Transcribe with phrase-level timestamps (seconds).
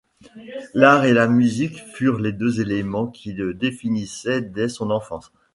[0.73, 5.31] L'art et la musique furent les deux éléments qui le définissait dès son enfance.